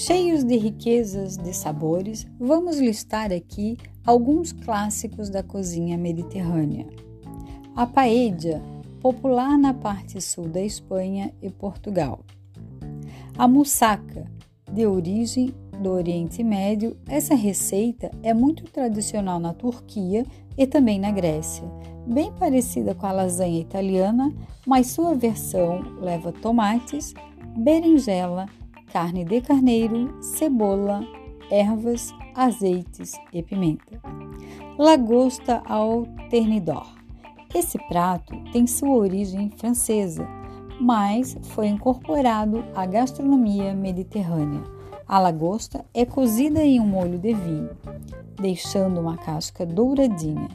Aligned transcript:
Cheios 0.00 0.44
de 0.44 0.56
riquezas 0.56 1.36
de 1.36 1.52
sabores, 1.52 2.24
vamos 2.38 2.78
listar 2.78 3.32
aqui 3.32 3.76
alguns 4.06 4.52
clássicos 4.52 5.28
da 5.28 5.42
cozinha 5.42 5.98
mediterrânea. 5.98 6.86
A 7.74 7.84
paella, 7.84 8.62
popular 9.00 9.58
na 9.58 9.74
parte 9.74 10.20
sul 10.20 10.46
da 10.46 10.60
Espanha 10.60 11.34
e 11.42 11.50
Portugal. 11.50 12.20
A 13.36 13.48
moussaka, 13.48 14.30
de 14.72 14.86
origem 14.86 15.52
do 15.82 15.90
Oriente 15.90 16.44
Médio, 16.44 16.96
essa 17.08 17.34
receita 17.34 18.08
é 18.22 18.32
muito 18.32 18.70
tradicional 18.70 19.40
na 19.40 19.52
Turquia 19.52 20.24
e 20.56 20.64
também 20.64 21.00
na 21.00 21.10
Grécia. 21.10 21.68
Bem 22.06 22.32
parecida 22.38 22.94
com 22.94 23.04
a 23.04 23.10
lasanha 23.10 23.60
italiana, 23.60 24.32
mas 24.64 24.86
sua 24.86 25.16
versão 25.16 25.80
leva 26.00 26.30
tomates, 26.30 27.14
berinjela, 27.56 28.46
carne 28.92 29.24
de 29.24 29.40
carneiro, 29.40 30.16
cebola, 30.22 31.06
ervas, 31.50 32.12
azeites 32.34 33.14
e 33.32 33.42
pimenta. 33.42 34.00
Lagosta 34.78 35.62
ao 35.66 36.04
ternidor. 36.30 36.86
Esse 37.54 37.78
prato 37.88 38.34
tem 38.52 38.66
sua 38.66 38.94
origem 38.94 39.50
francesa, 39.50 40.28
mas 40.80 41.36
foi 41.42 41.68
incorporado 41.68 42.64
à 42.74 42.86
gastronomia 42.86 43.74
mediterrânea. 43.74 44.62
A 45.06 45.18
lagosta 45.18 45.84
é 45.94 46.04
cozida 46.04 46.62
em 46.62 46.78
um 46.78 46.86
molho 46.86 47.18
de 47.18 47.32
vinho, 47.32 47.70
deixando 48.36 49.00
uma 49.00 49.16
casca 49.16 49.64
douradinha. 49.64 50.48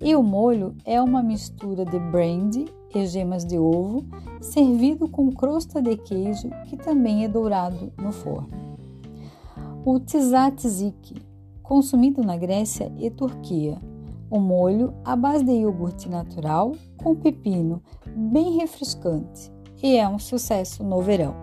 E 0.00 0.14
o 0.14 0.22
molho 0.22 0.74
é 0.84 1.00
uma 1.00 1.22
mistura 1.22 1.84
de 1.84 1.98
brandy 1.98 2.66
e 2.94 3.06
gemas 3.06 3.44
de 3.44 3.58
ovo, 3.58 4.04
servido 4.40 5.08
com 5.08 5.30
crosta 5.32 5.80
de 5.80 5.96
queijo 5.96 6.50
que 6.66 6.76
também 6.76 7.24
é 7.24 7.28
dourado 7.28 7.92
no 7.96 8.12
forno. 8.12 8.48
O 9.84 9.98
tzatziki, 9.98 11.22
consumido 11.62 12.22
na 12.22 12.36
Grécia 12.36 12.92
e 12.98 13.10
Turquia. 13.10 13.80
O 14.28 14.40
molho 14.40 14.92
à 15.04 15.14
base 15.14 15.44
de 15.44 15.52
iogurte 15.52 16.08
natural 16.08 16.72
com 16.96 17.14
pepino, 17.14 17.80
bem 18.06 18.56
refrescante, 18.58 19.52
e 19.82 19.96
é 19.96 20.08
um 20.08 20.18
sucesso 20.18 20.82
no 20.82 21.00
verão. 21.00 21.34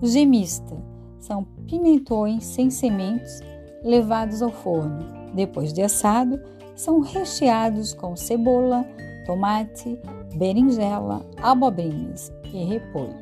Gemista 0.00 0.76
são 1.18 1.44
pimentões 1.66 2.44
sem 2.44 2.70
sementes 2.70 3.40
levados 3.82 4.42
ao 4.42 4.50
forno. 4.50 5.04
Depois 5.34 5.72
de 5.72 5.82
assado, 5.82 6.40
são 6.76 7.00
recheados 7.00 7.92
com 7.94 8.14
cebola, 8.14 8.86
tomate, 9.24 9.98
berinjela, 10.36 11.26
abobrinhas 11.42 12.30
e 12.44 12.64
repolho. 12.64 13.16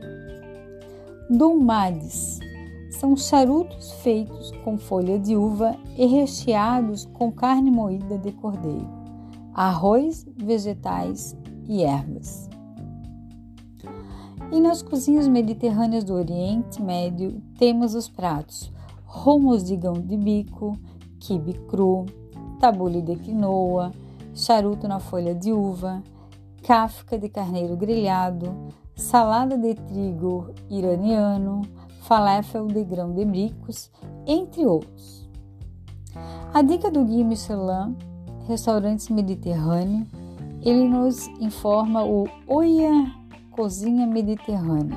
Dolmades 1.30 2.41
são 2.91 3.16
charutos 3.16 3.92
feitos 4.02 4.50
com 4.62 4.77
folha 4.77 5.19
de 5.19 5.36
uva 5.36 5.77
e 5.96 6.05
recheados 6.06 7.06
com 7.06 7.33
carne 7.33 7.70
moída 7.70 8.19
de 8.19 8.33
cordeiro, 8.33 8.88
arroz, 9.55 10.27
vegetais 10.36 11.36
e 11.66 11.83
ervas. 11.83 12.48
E 14.52 14.61
nas 14.61 14.83
cozinhas 14.83 15.27
mediterrâneas 15.27 16.05
do 16.05 16.14
Oriente 16.14 16.83
Médio 16.83 17.41
temos 17.58 17.94
os 17.94 18.08
pratos 18.08 18.72
romos 19.05 19.64
de 19.64 19.77
grão 19.77 19.94
de 19.94 20.16
bico, 20.16 20.77
quibe 21.18 21.55
cru, 21.68 22.05
tabule 22.65 23.03
de 23.03 23.15
quinoa, 23.17 23.93
charuto 24.34 24.89
na 24.89 24.98
folha 24.98 25.34
de 25.34 25.53
uva, 25.53 26.03
kafka 26.62 27.19
de 27.19 27.29
carneiro 27.29 27.77
grelhado, 27.77 28.57
salada 28.97 29.59
de 29.59 29.75
trigo 29.75 30.48
iraniano, 30.70 31.61
falafel 32.05 32.67
de 32.67 32.83
grão 32.83 33.13
de 33.13 33.23
bricos, 33.23 33.91
entre 34.27 34.64
outros. 34.64 35.29
A 36.55 36.63
dica 36.63 36.91
do 36.91 37.05
Guia 37.05 37.23
Michelin, 37.23 37.95
Restaurantes 38.48 39.11
Mediterrâneo, 39.11 40.07
ele 40.63 40.89
nos 40.89 41.27
informa 41.42 42.03
o 42.03 42.27
Oia 42.47 43.13
Cozinha 43.51 44.07
Mediterrânea. 44.07 44.97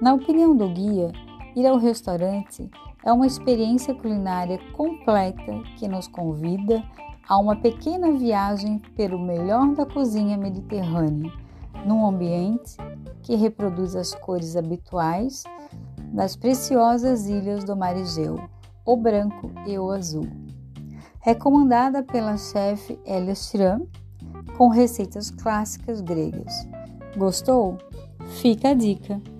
Na 0.00 0.12
opinião 0.12 0.56
do 0.56 0.68
guia, 0.70 1.12
ir 1.54 1.66
ao 1.66 1.76
restaurante 1.76 2.70
é 3.04 3.12
uma 3.12 3.26
experiência 3.26 3.94
culinária 3.94 4.58
completa 4.72 5.62
que 5.76 5.86
nos 5.86 6.08
convida 6.08 6.82
a 7.28 7.38
uma 7.38 7.56
pequena 7.56 8.12
viagem 8.12 8.78
pelo 8.96 9.18
melhor 9.18 9.74
da 9.74 9.86
cozinha 9.86 10.36
mediterrânea, 10.36 11.32
num 11.86 12.06
ambiente 12.06 12.76
que 13.22 13.34
reproduz 13.34 13.94
as 13.94 14.14
cores 14.14 14.56
habituais 14.56 15.44
das 16.12 16.36
preciosas 16.36 17.26
ilhas 17.26 17.64
do 17.64 17.76
Mar 17.76 17.96
Egeu, 17.96 18.38
o 18.84 18.96
branco 18.96 19.50
e 19.66 19.78
o 19.78 19.90
azul. 19.90 20.26
Recomendada 21.20 22.02
pela 22.02 22.36
chefe 22.36 22.98
Elia 23.04 23.34
Schramm, 23.34 23.86
com 24.56 24.68
receitas 24.68 25.30
clássicas 25.30 26.00
gregas. 26.00 26.68
Gostou? 27.16 27.78
Fica 28.40 28.70
a 28.70 28.74
dica! 28.74 29.33